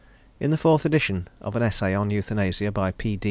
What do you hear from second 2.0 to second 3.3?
Euthanasia, by P.